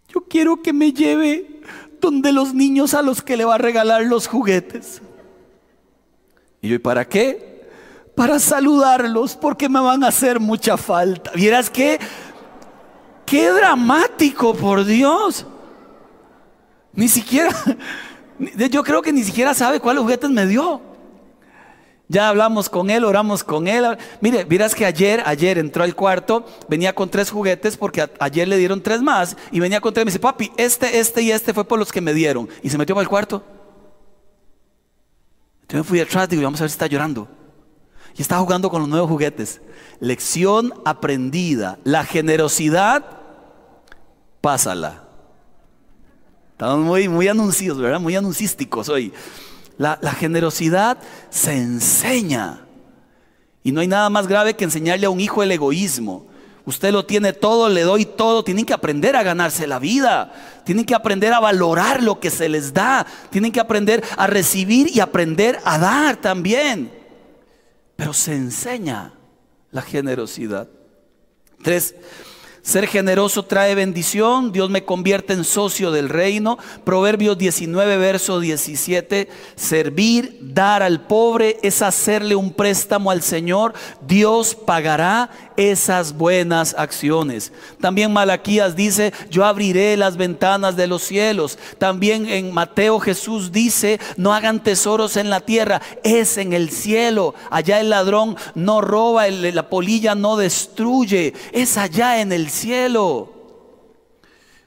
[0.10, 1.60] Yo quiero que me lleve
[2.00, 5.02] donde los niños a los que le va a regalar los juguetes.
[6.66, 7.62] Y yo, ¿y para qué?
[8.16, 11.30] Para saludarlos, porque me van a hacer mucha falta.
[11.36, 12.00] ¿Vieras qué?
[13.24, 15.46] Qué dramático, por Dios.
[16.94, 17.52] Ni siquiera,
[18.72, 20.82] yo creo que ni siquiera sabe cuáles juguetes me dio.
[22.08, 23.86] Ya hablamos con él, oramos con él.
[24.20, 28.58] Mire, miras que ayer, ayer entró al cuarto, venía con tres juguetes porque ayer le
[28.58, 30.04] dieron tres más y venía con tres.
[30.04, 32.50] Me dice, papi, este, este y este fue por los que me dieron.
[32.64, 33.55] Y se metió para el cuarto.
[35.72, 37.28] Me fui atrás, digo, vamos a ver si está llorando.
[38.18, 39.62] Y está jugando con los nuevos juguetes.
[40.00, 41.80] Lección aprendida.
[41.84, 43.04] La generosidad,
[44.42, 45.04] pásala.
[46.52, 48.00] Estamos muy, muy anuncios, ¿verdad?
[48.00, 49.12] Muy anuncísticos hoy.
[49.78, 50.98] La generosidad
[51.30, 52.62] se enseña.
[53.64, 56.28] Y no hay nada más grave que enseñarle a un hijo el egoísmo.
[56.66, 58.44] Usted lo tiene todo, le doy todo.
[58.44, 60.34] Tienen que aprender a ganarse la vida.
[60.66, 63.06] Tienen que aprender a valorar lo que se les da.
[63.30, 66.92] Tienen que aprender a recibir y aprender a dar también.
[67.96, 69.14] Pero se enseña
[69.72, 70.68] la generosidad.
[71.62, 71.96] Tres,
[72.66, 76.58] ser generoso trae bendición, Dios me convierte en socio del reino.
[76.84, 83.76] Proverbios 19, verso 17, servir, dar al pobre es hacerle un préstamo al Señor.
[84.08, 87.52] Dios pagará esas buenas acciones.
[87.80, 91.58] También Malaquías dice, yo abriré las ventanas de los cielos.
[91.78, 97.36] También en Mateo Jesús dice, no hagan tesoros en la tierra, es en el cielo.
[97.50, 103.34] Allá el ladrón no roba, la polilla no destruye, es allá en el cielo.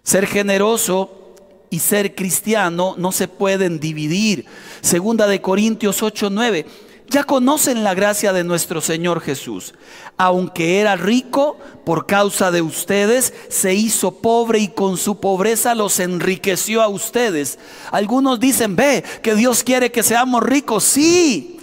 [0.03, 1.35] Ser generoso
[1.71, 4.47] y ser cristiano no se pueden dividir.
[4.81, 9.75] Segunda de Corintios 8, 9 ya conocen la gracia de nuestro Señor Jesús.
[10.17, 16.01] Aunque era rico, por causa de ustedes, se hizo pobre y con su pobreza los
[16.01, 17.59] enriqueció a ustedes.
[17.91, 20.85] Algunos dicen, ve, que Dios quiere que seamos ricos.
[20.85, 21.59] Sí,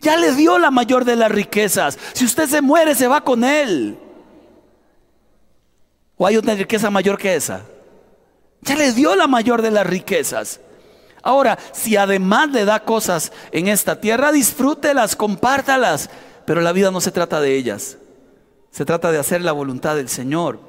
[0.00, 1.98] ya le dio la mayor de las riquezas.
[2.14, 3.98] Si usted se muere, se va con Él.
[6.16, 7.66] ¿O hay otra riqueza mayor que esa?
[8.62, 10.60] Ya le dio la mayor de las riquezas.
[11.22, 16.10] Ahora, si además le da cosas en esta tierra, disfrútelas, compártalas.
[16.44, 17.98] Pero la vida no se trata de ellas.
[18.70, 20.60] Se trata de hacer la voluntad del Señor.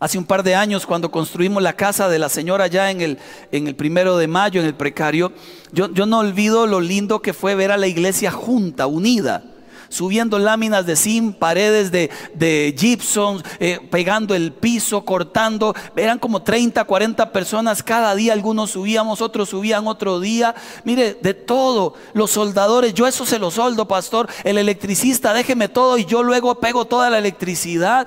[0.00, 3.18] Hace un par de años, cuando construimos la casa de la señora ya en el,
[3.52, 5.32] en el primero de mayo, en el precario,
[5.72, 9.49] yo, yo no olvido lo lindo que fue ver a la iglesia junta, unida
[9.90, 15.74] subiendo láminas de zinc, paredes de, de gypsum, eh, pegando el piso, cortando.
[15.94, 18.32] Eran como 30, 40 personas cada día.
[18.32, 20.54] Algunos subíamos, otros subían otro día.
[20.84, 21.94] Mire, de todo.
[22.14, 24.28] Los soldadores, yo eso se lo soldo, pastor.
[24.44, 28.06] El electricista, déjeme todo y yo luego pego toda la electricidad.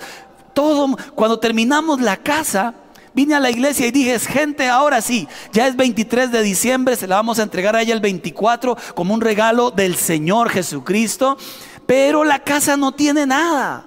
[0.54, 0.96] Todo.
[1.16, 2.76] Cuando terminamos la casa,
[3.14, 7.08] vine a la iglesia y dije, gente, ahora sí, ya es 23 de diciembre, se
[7.08, 11.38] la vamos a entregar a ella el 24 como un regalo del Señor Jesucristo
[11.86, 13.86] pero la casa no tiene nada.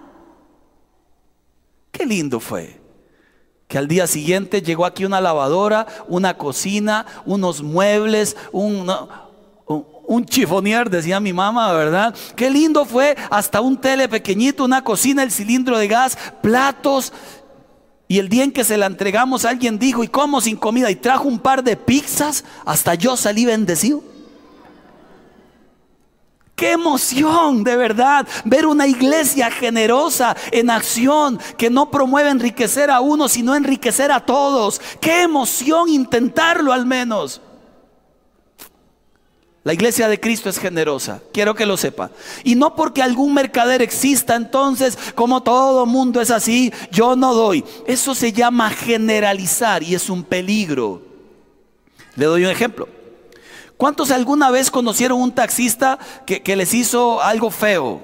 [1.91, 2.81] Qué lindo fue.
[3.69, 8.87] Que al día siguiente llegó aquí una lavadora, una cocina, unos muebles, un,
[10.27, 12.15] chifonier, decía mi mamá, ¿verdad?
[12.37, 17.13] Qué lindo fue, hasta un tele pequeñito, una cocina, el cilindro de gas, platos.
[18.07, 20.91] Y el día en que se la entregamos, alguien dijo, ¿y cómo sin comida?
[20.93, 24.16] Y trajo un par de pizzas, hasta yo salí bendecido.
[26.57, 33.01] Qué emoción, de verdad, ver una iglesia generosa en acción que no promueve enriquecer a
[33.01, 34.81] uno, sino enriquecer a todos.
[34.99, 37.43] Qué emoción intentarlo al menos.
[39.65, 42.11] La iglesia de Cristo es generosa, quiero que lo sepa.
[42.43, 47.65] Y no porque algún mercader exista, entonces como todo mundo es así, yo no doy.
[47.87, 51.03] Eso se llama generalizar y es un peligro.
[52.15, 52.89] Le doy un ejemplo.
[53.77, 58.01] ¿Cuántos alguna vez conocieron un taxista que, que les hizo algo feo?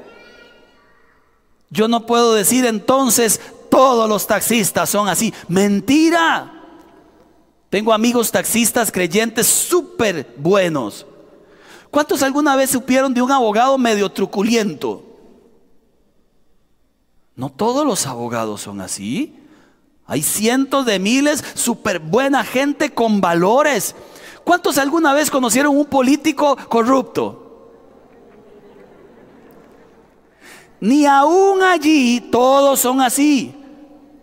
[1.70, 5.32] Yo no puedo decir entonces todos los taxistas son así.
[5.48, 6.52] Mentira.
[7.70, 11.06] Tengo amigos taxistas creyentes súper buenos
[11.92, 15.04] ¿Cuántos alguna vez supieron de un abogado medio truculento?
[17.37, 19.38] No todos los abogados son así.
[20.06, 23.94] Hay cientos de miles, súper buena gente con valores.
[24.44, 27.38] ¿Cuántos alguna vez conocieron un político corrupto?
[30.81, 33.55] Ni aún allí todos son así.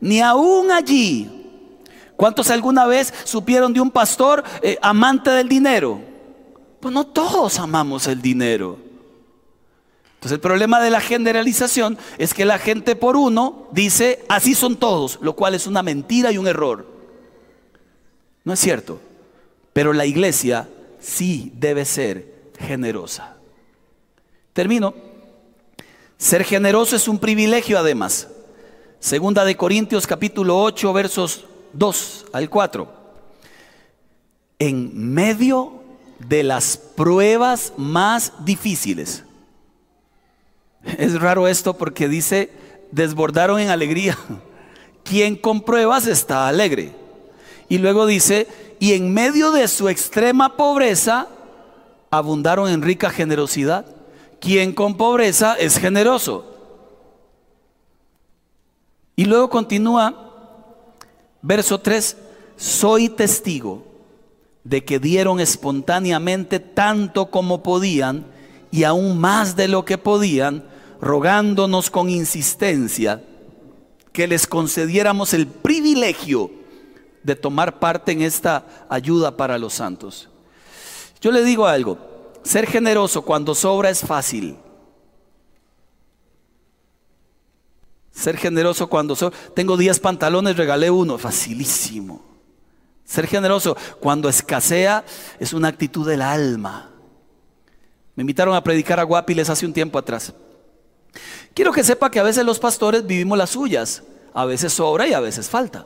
[0.02, 1.40] Ni aún allí.
[2.18, 6.02] ¿Cuántos alguna vez supieron de un pastor eh, amante del dinero?
[6.82, 8.78] Pues no todos amamos el dinero.
[10.16, 14.76] Entonces el problema de la generalización es que la gente por uno dice, así son
[14.76, 16.86] todos, lo cual es una mentira y un error.
[18.44, 19.00] No es cierto.
[19.80, 20.68] Pero la iglesia
[21.00, 23.38] sí debe ser generosa.
[24.52, 24.94] Termino.
[26.18, 28.28] Ser generoso es un privilegio además.
[29.00, 32.94] Segunda de Corintios capítulo 8 versos 2 al 4.
[34.60, 35.82] En medio
[36.28, 39.24] de las pruebas más difíciles.
[40.98, 42.52] Es raro esto porque dice,
[42.92, 44.18] desbordaron en alegría.
[45.06, 46.92] Quien con pruebas está alegre.
[47.70, 48.46] Y luego dice,
[48.80, 51.28] y en medio de su extrema pobreza,
[52.10, 53.86] abundaron en rica generosidad.
[54.40, 56.46] Quien con pobreza es generoso.
[59.18, 60.96] Y luego continúa,
[61.42, 62.16] verso 3,
[62.56, 63.84] soy testigo
[64.64, 68.26] de que dieron espontáneamente tanto como podían
[68.72, 70.64] y aún más de lo que podían,
[71.02, 73.22] rogándonos con insistencia
[74.14, 76.59] que les concediéramos el privilegio
[77.24, 80.30] de tomar parte en esta ayuda para los santos.
[81.22, 81.98] Yo le digo algo,
[82.44, 84.58] ser generoso cuando sobra es fácil.
[88.12, 92.22] Ser generoso cuando sobra, tengo 10 pantalones, regalé uno, facilísimo.
[93.06, 95.04] Ser generoso cuando escasea
[95.40, 96.92] es una actitud del alma.
[98.16, 100.34] Me invitaron a predicar a Guapiles hace un tiempo atrás.
[101.54, 104.04] Quiero que sepa que a veces los pastores vivimos las suyas.
[104.34, 105.86] A veces sobra y a veces falta.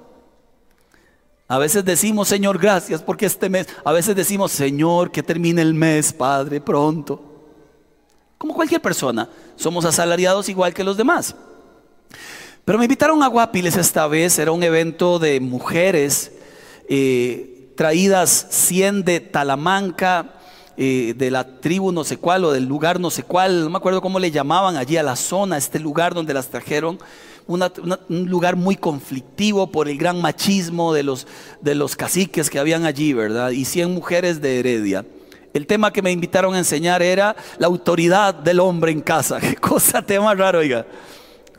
[1.47, 3.67] A veces decimos, Señor, gracias porque este mes.
[3.83, 7.21] A veces decimos, Señor, que termine el mes, Padre, pronto.
[8.37, 11.35] Como cualquier persona, somos asalariados igual que los demás.
[12.65, 16.31] Pero me invitaron a Guapiles esta vez, era un evento de mujeres
[16.89, 20.35] eh, traídas 100 de Talamanca,
[20.75, 23.77] eh, de la tribu no sé cuál o del lugar no sé cuál, no me
[23.77, 26.99] acuerdo cómo le llamaban allí a la zona, este lugar donde las trajeron,
[27.47, 31.27] un lugar muy conflictivo por el gran machismo de los,
[31.61, 33.51] de los caciques que habían allí, ¿verdad?
[33.51, 35.05] Y 100 mujeres de Heredia.
[35.53, 39.39] El tema que me invitaron a enseñar era la autoridad del hombre en casa.
[39.41, 40.85] Qué cosa tema raro, oiga.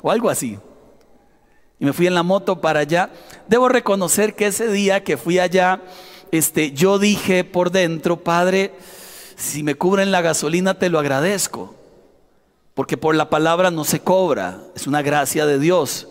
[0.02, 0.58] O algo así
[1.78, 3.10] y me fui en la moto para allá.
[3.48, 5.82] Debo reconocer que ese día que fui allá,
[6.30, 8.72] este, yo dije por dentro, Padre,
[9.36, 11.74] si me cubren la gasolina te lo agradezco,
[12.74, 16.08] porque por la palabra no se cobra, es una gracia de Dios.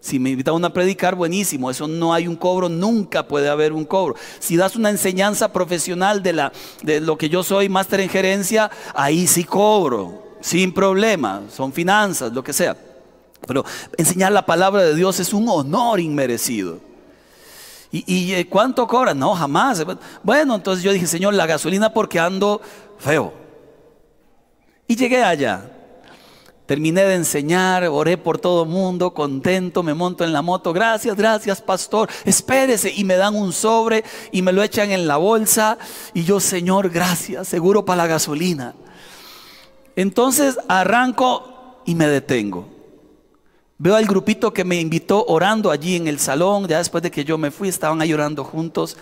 [0.00, 3.84] Si me invitan a predicar, buenísimo, eso no hay un cobro, nunca puede haber un
[3.84, 4.14] cobro.
[4.38, 8.70] Si das una enseñanza profesional de, la, de lo que yo soy, máster en gerencia,
[8.94, 12.74] ahí sí cobro, sin problema, son finanzas, lo que sea.
[13.46, 13.62] Pero
[13.98, 16.78] enseñar la palabra de Dios es un honor inmerecido.
[17.92, 19.14] ¿Y, eh, cuánto cobra?
[19.14, 19.84] No, jamás.
[20.22, 22.62] Bueno, entonces yo dije, Señor, la gasolina porque ando
[22.98, 23.34] feo.
[24.86, 25.68] Y llegué allá.
[26.70, 30.72] Terminé de enseñar, oré por todo mundo, contento, me monto en la moto.
[30.72, 32.08] Gracias, gracias, pastor.
[32.24, 32.92] Espérese.
[32.94, 35.78] Y me dan un sobre y me lo echan en la bolsa.
[36.14, 38.76] Y yo, Señor, gracias, seguro para la gasolina.
[39.96, 42.68] Entonces arranco y me detengo.
[43.76, 47.24] Veo al grupito que me invitó orando allí en el salón, ya después de que
[47.24, 48.96] yo me fui, estaban ahí orando juntos.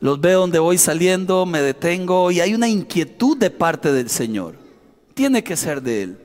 [0.00, 4.56] Los veo donde voy saliendo, me detengo y hay una inquietud de parte del Señor.
[5.14, 6.21] Tiene que ser de Él.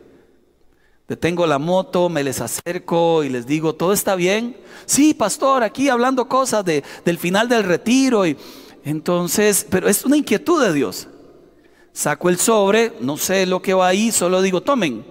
[1.07, 4.57] Detengo la moto, me les acerco y les digo, ¿todo está bien?
[4.85, 8.27] Sí, pastor, aquí hablando cosas de, del final del retiro.
[8.27, 8.35] Y,
[8.83, 11.07] entonces, pero es una inquietud de Dios.
[11.93, 15.05] Saco el sobre, no sé lo que va ahí, solo digo, tomen.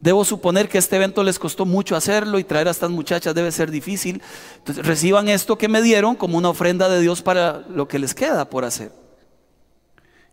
[0.00, 3.52] Debo suponer que este evento les costó mucho hacerlo y traer a estas muchachas debe
[3.52, 4.22] ser difícil.
[4.56, 8.14] Entonces reciban esto que me dieron como una ofrenda de Dios para lo que les
[8.14, 8.90] queda por hacer.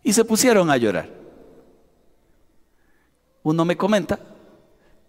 [0.02, 1.10] Y se pusieron a llorar.
[3.42, 4.18] Uno me comenta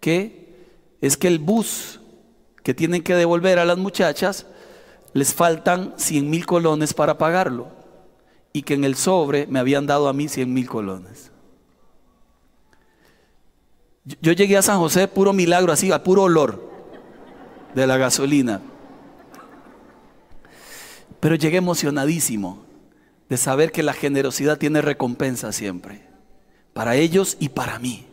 [0.04, 1.98] que es que el bus
[2.62, 4.44] que tienen que devolver a las muchachas
[5.14, 7.68] les faltan 100 mil colones para pagarlo
[8.52, 11.32] y que en el sobre me habían dado a mí 100 mil colones.
[14.20, 16.70] Yo llegué a San José puro milagro, así, a puro olor
[17.74, 18.60] de la gasolina.
[21.18, 22.62] Pero llegué emocionadísimo
[23.30, 26.02] de saber que la generosidad tiene recompensa siempre,
[26.74, 28.04] para ellos y para mí.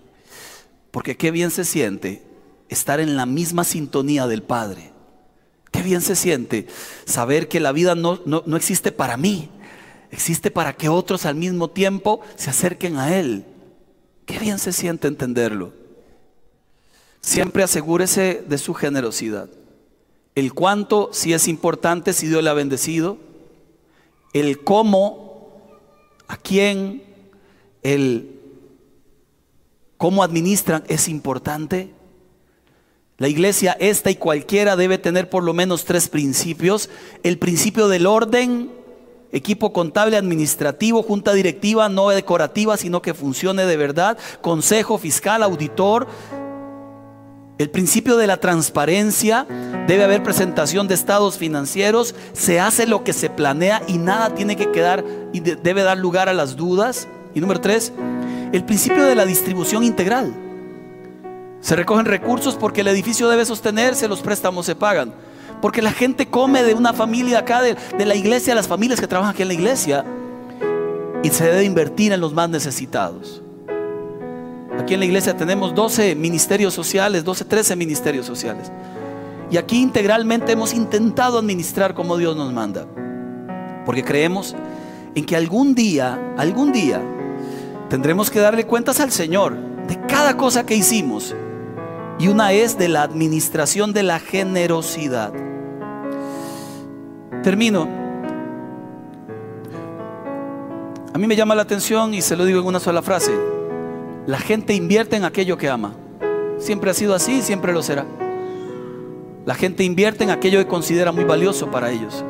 [0.92, 2.22] Porque qué bien se siente
[2.70, 4.92] estar en la misma sintonía del Padre.
[5.72, 6.68] Qué bien se siente
[7.06, 9.50] saber que la vida no, no, existe para mí,
[10.12, 13.46] existe para que otros al mismo tiempo se acerquen a Él.
[14.26, 15.74] Qué bien se siente entenderlo.
[17.22, 19.50] Siempre asegúrese de su generosidad.
[20.36, 23.18] El cuánto, si es importante, si Dios le ha bendecido.
[24.34, 25.62] El cómo,
[26.28, 27.04] a quién,
[27.84, 28.41] el
[30.02, 31.93] cómo administran es importante.
[33.20, 36.89] La iglesia, esta y cualquiera, debe tener por lo menos tres principios.
[37.22, 38.72] El principio del orden,
[39.32, 46.08] equipo contable, administrativo, junta directiva, no decorativa, sino que funcione de verdad, consejo fiscal, auditor.
[47.60, 49.45] El principio de la transparencia,
[49.88, 54.56] debe haber presentación de estados financieros, se hace lo que se planea y nada tiene
[54.56, 57.08] que quedar y debe dar lugar a las dudas.
[57.36, 57.93] Y número tres,
[58.52, 60.34] el principio de la distribución integral.
[61.62, 65.14] Se recogen recursos porque el edificio debe sostenerse, los préstamos se pagan.
[65.62, 69.34] Porque la gente come de una familia acá, de, la iglesia, las familias que trabajan
[69.34, 70.04] aquí en la iglesia.
[71.24, 73.43] Y se debe invertir en los más necesitados.
[74.80, 78.72] Aquí en la iglesia tenemos 12 ministerios sociales, 12, 13 ministerios sociales.
[79.52, 82.88] Y aquí integralmente hemos intentado administrar como Dios nos manda.
[83.86, 84.56] Porque creemos
[85.14, 87.02] en que algún día, algún día,
[87.92, 89.54] tendremos que darle cuentas al Señor
[89.89, 91.36] de cada cosa que hicimos
[92.20, 95.34] y una es de la administración de la generosidad.
[97.44, 97.89] Termino.
[101.14, 103.34] A mí me llama la atención y se lo digo en una sola frase.
[104.26, 105.92] La gente invierte en aquello que ama.
[106.60, 108.06] Siempre ha sido así y siempre lo será.
[109.46, 112.24] La gente invierte en aquello que considera muy valioso para ellos.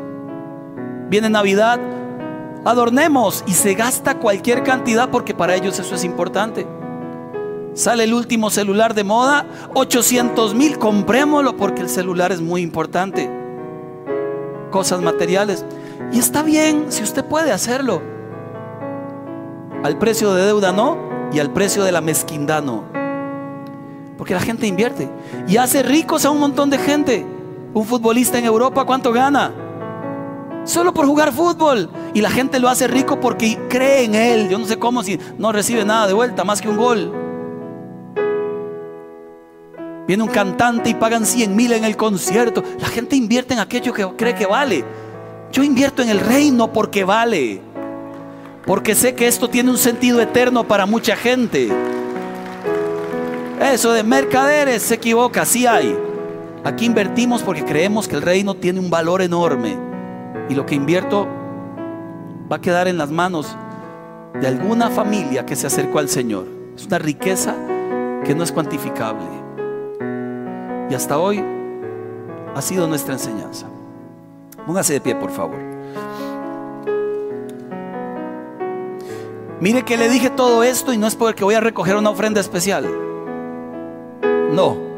[1.07, 1.79] Viene Navidad,
[2.65, 6.67] adornemos y se gasta cualquier cantidad porque para ellos eso es importante.
[7.73, 13.29] Sale el último celular de moda, 800 mil, comprémoslo porque el celular es muy importante.
[14.71, 15.65] Cosas materiales.
[16.11, 18.01] Y está bien si usted puede hacerlo.
[19.83, 20.97] Al precio de deuda no
[21.31, 22.83] y al precio de la mezquindad no.
[24.17, 25.09] Porque la gente invierte
[25.47, 27.25] y hace ricos a un montón de gente.
[27.73, 29.51] Un futbolista en Europa, ¿cuánto gana?
[30.63, 31.89] Solo por jugar fútbol.
[32.13, 34.49] Y la gente lo hace rico porque cree en él.
[34.49, 37.11] Yo no sé cómo si no recibe nada de vuelta más que un gol.
[40.07, 42.63] Viene un cantante y pagan 100 mil en el concierto.
[42.79, 44.83] La gente invierte en aquello que cree que vale.
[45.51, 47.61] Yo invierto en el reino porque vale.
[48.65, 51.69] Porque sé que esto tiene un sentido eterno para mucha gente.
[53.59, 55.95] Eso de mercaderes se equivoca, sí hay.
[56.63, 59.90] Aquí invertimos porque creemos que el reino tiene un valor enorme.
[60.51, 61.29] Y lo que invierto
[62.51, 63.55] va a quedar en las manos
[64.33, 66.45] de alguna familia que se acercó al Señor.
[66.75, 67.55] Es una riqueza
[68.25, 69.23] que no es cuantificable.
[70.89, 71.41] Y hasta hoy
[72.53, 73.67] ha sido nuestra enseñanza.
[74.67, 75.57] Póngase de pie, por favor.
[79.61, 82.41] Mire que le dije todo esto y no es porque voy a recoger una ofrenda
[82.41, 82.89] especial.
[84.51, 84.90] No.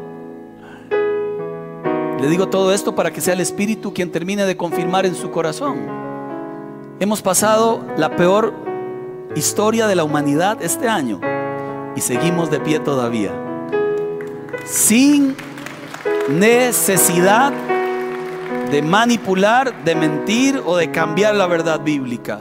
[2.24, 5.30] Le digo todo esto para que sea el Espíritu quien termine de confirmar en su
[5.30, 5.76] corazón.
[6.98, 8.54] Hemos pasado la peor
[9.36, 11.20] historia de la humanidad este año
[11.94, 13.30] y seguimos de pie todavía.
[14.64, 15.36] Sin
[16.30, 17.52] necesidad
[18.70, 22.40] de manipular, de mentir o de cambiar la verdad bíblica.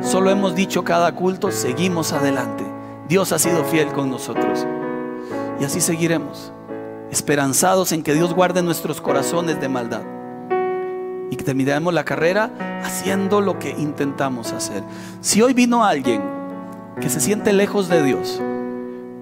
[0.00, 2.64] Solo hemos dicho cada culto, seguimos adelante.
[3.10, 4.66] Dios ha sido fiel con nosotros.
[5.60, 6.50] Y así seguiremos,
[7.10, 10.02] esperanzados en que Dios guarde nuestros corazones de maldad.
[11.30, 12.50] Y que terminaremos la carrera
[12.82, 14.82] haciendo lo que intentamos hacer.
[15.20, 16.22] Si hoy vino alguien
[17.00, 18.40] que se siente lejos de Dios,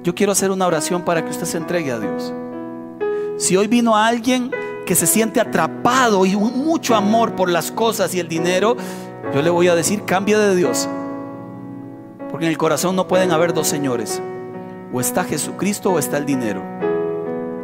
[0.03, 2.32] yo quiero hacer una oración para que usted se entregue a Dios.
[3.39, 4.53] Si hoy vino alguien
[4.87, 8.76] que se siente atrapado y mucho amor por las cosas y el dinero,
[9.34, 10.89] yo le voy a decir, cambia de Dios.
[12.30, 14.22] Porque en el corazón no pueden haber dos señores.
[14.93, 16.62] O está Jesucristo o está el dinero.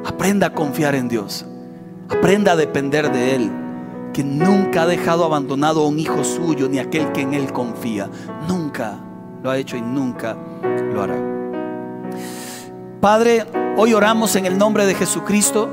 [0.04, 1.46] Aprenda a confiar en Dios.
[2.08, 3.50] Aprenda a depender de Él.
[4.12, 8.08] Que nunca ha dejado abandonado a un hijo suyo ni aquel que en Él confía.
[8.48, 8.98] Nunca.
[9.42, 10.36] lo ha hecho y nunca
[10.92, 11.16] lo hará.
[13.00, 13.46] Padre,
[13.76, 15.68] hoy oramos en el nombre de Jesucristo,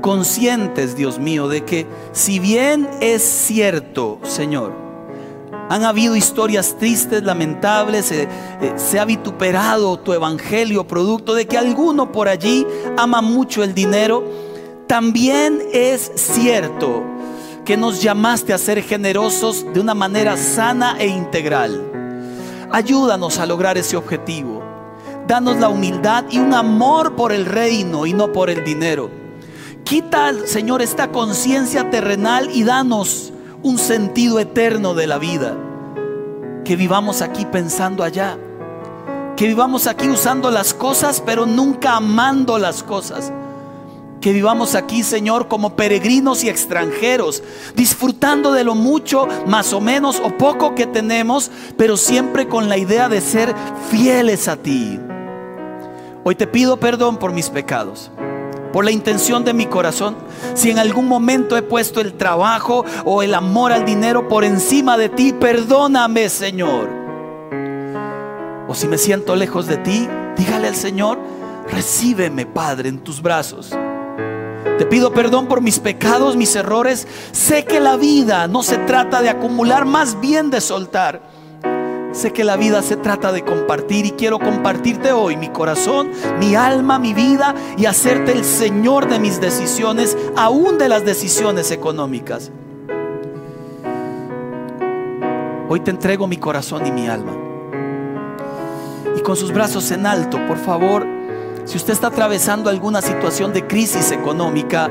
[0.00, 4.87] conscientes, Dios mío, de que si bien es cierto, Señor,
[5.68, 8.28] han habido historias tristes, lamentables, eh,
[8.60, 12.66] eh, se ha vituperado tu evangelio, producto de que alguno por allí
[12.96, 14.24] ama mucho el dinero,
[14.86, 17.02] también es cierto
[17.64, 21.92] que nos llamaste a ser generosos de una manera sana e integral.
[22.72, 24.62] Ayúdanos a lograr ese objetivo.
[25.26, 29.10] Danos la humildad y un amor por el reino y no por el dinero.
[29.84, 33.32] Quita, Señor, esta conciencia terrenal y danos
[33.62, 35.56] un sentido eterno de la vida.
[36.64, 38.38] Que vivamos aquí pensando allá.
[39.36, 43.32] Que vivamos aquí usando las cosas, pero nunca amando las cosas.
[44.20, 47.42] Que vivamos aquí, Señor, como peregrinos y extranjeros,
[47.76, 52.76] disfrutando de lo mucho, más o menos, o poco que tenemos, pero siempre con la
[52.76, 53.54] idea de ser
[53.90, 54.98] fieles a ti.
[56.24, 58.10] Hoy te pido perdón por mis pecados,
[58.78, 60.14] por la intención de mi corazón.
[60.54, 64.96] Si en algún momento he puesto el trabajo o el amor al dinero por encima
[64.96, 66.88] de ti, perdóname, Señor.
[68.68, 71.18] O si me siento lejos de ti, dígale al Señor,
[71.68, 73.70] recíbeme, Padre, en tus brazos.
[74.78, 77.08] Te pido perdón por mis pecados, mis errores.
[77.32, 81.20] Sé que la vida no se trata de acumular, más bien de soltar.
[82.12, 86.54] Sé que la vida se trata de compartir y quiero compartirte hoy mi corazón, mi
[86.54, 92.50] alma, mi vida y hacerte el Señor de mis decisiones, aún de las decisiones económicas.
[95.68, 97.36] Hoy te entrego mi corazón y mi alma.
[99.14, 101.06] Y con sus brazos en alto, por favor,
[101.66, 104.88] si usted está atravesando alguna situación de crisis económica,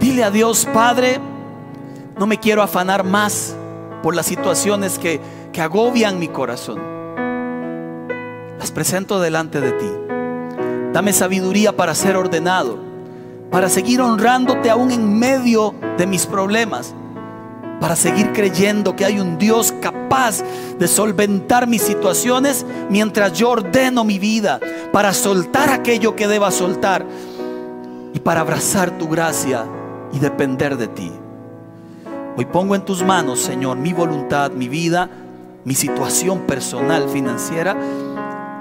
[0.00, 1.20] dile a Dios, Padre,
[2.18, 3.54] no me quiero afanar más
[4.02, 5.20] por las situaciones que
[5.56, 6.78] que agobian mi corazón.
[8.58, 9.90] Las presento delante de ti.
[10.92, 12.78] Dame sabiduría para ser ordenado,
[13.50, 16.94] para seguir honrándote aún en medio de mis problemas,
[17.80, 20.42] para seguir creyendo que hay un Dios capaz
[20.78, 24.60] de solventar mis situaciones mientras yo ordeno mi vida,
[24.92, 27.06] para soltar aquello que deba soltar
[28.12, 29.64] y para abrazar tu gracia
[30.12, 31.10] y depender de ti.
[32.36, 35.08] Hoy pongo en tus manos, Señor, mi voluntad, mi vida,
[35.66, 37.76] mi situación personal financiera,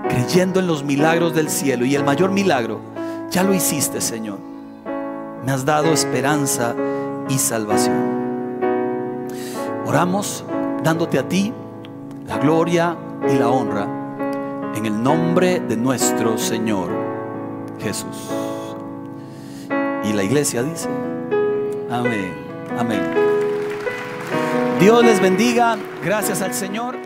[0.09, 1.85] creyendo en los milagros del cielo.
[1.85, 2.81] Y el mayor milagro,
[3.29, 4.39] ya lo hiciste, Señor.
[5.45, 6.75] Me has dado esperanza
[7.29, 8.59] y salvación.
[9.85, 10.43] Oramos
[10.83, 11.53] dándote a ti
[12.27, 12.97] la gloria
[13.31, 13.87] y la honra
[14.75, 16.89] en el nombre de nuestro Señor
[17.79, 18.31] Jesús.
[20.03, 20.89] Y la iglesia dice,
[21.91, 22.33] amén,
[22.79, 23.44] amén.
[24.79, 25.77] Dios les bendiga.
[26.03, 27.04] Gracias al Señor.